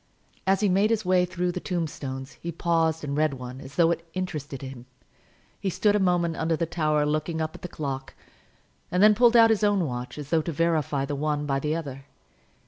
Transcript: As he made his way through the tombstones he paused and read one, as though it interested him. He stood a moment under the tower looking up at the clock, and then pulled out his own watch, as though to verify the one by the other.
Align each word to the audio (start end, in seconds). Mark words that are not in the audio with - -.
As 0.47 0.61
he 0.61 0.67
made 0.67 0.89
his 0.89 1.05
way 1.05 1.25
through 1.25 1.51
the 1.51 1.59
tombstones 1.59 2.31
he 2.41 2.51
paused 2.51 3.03
and 3.03 3.15
read 3.15 3.35
one, 3.35 3.61
as 3.61 3.75
though 3.75 3.91
it 3.91 4.03
interested 4.15 4.63
him. 4.63 4.87
He 5.59 5.69
stood 5.69 5.95
a 5.95 5.99
moment 5.99 6.37
under 6.37 6.55
the 6.55 6.65
tower 6.65 7.05
looking 7.05 7.39
up 7.39 7.53
at 7.53 7.61
the 7.61 7.67
clock, 7.67 8.15
and 8.89 9.03
then 9.03 9.13
pulled 9.13 9.35
out 9.37 9.51
his 9.51 9.63
own 9.63 9.85
watch, 9.85 10.17
as 10.17 10.31
though 10.31 10.41
to 10.41 10.51
verify 10.51 11.05
the 11.05 11.13
one 11.13 11.45
by 11.45 11.59
the 11.59 11.75
other. 11.75 12.05